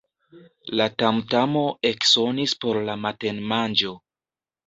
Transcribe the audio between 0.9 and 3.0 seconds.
tamtamo eksonis por la